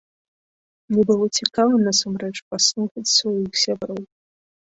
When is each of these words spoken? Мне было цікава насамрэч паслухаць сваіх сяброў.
Мне 0.93 1.03
было 1.09 1.25
цікава 1.39 1.75
насамрэч 1.89 2.33
паслухаць 2.55 3.05
сваіх 3.17 3.53
сяброў. 3.67 4.03